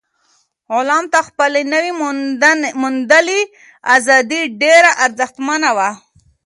غلام 0.73 1.05
ته 1.13 1.19
خپله 1.27 1.59
نوي 1.73 1.91
موندلې 2.81 3.41
ازادي 3.95 4.41
ډېره 4.61 4.91
ارزښتمنه 5.05 5.69
وه. 5.77 5.89